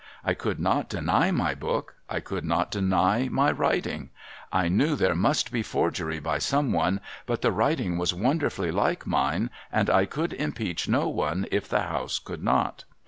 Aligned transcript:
I 0.25 0.33
could 0.33 0.59
not 0.59 0.89
deny 0.89 1.29
my 1.29 1.53
book; 1.53 1.93
I 2.09 2.21
could 2.21 2.43
not 2.43 2.71
deny 2.71 3.29
my 3.29 3.51
writing. 3.51 4.09
I 4.51 4.67
knew 4.67 4.95
there 4.95 5.13
must 5.13 5.51
be 5.51 5.61
forgery 5.61 6.19
by 6.19 6.39
some 6.39 6.71
one; 6.73 7.01
but 7.27 7.43
the 7.43 7.51
writing 7.51 7.99
was 7.99 8.11
wonderfully 8.11 8.71
like 8.71 9.05
mine, 9.05 9.51
and 9.71 9.91
I 9.91 10.05
could 10.05 10.33
impeach 10.33 10.87
no 10.89 11.07
one 11.07 11.45
if 11.51 11.69
the 11.69 11.81
house 11.81 12.17
could 12.17 12.41
not. 12.43 12.85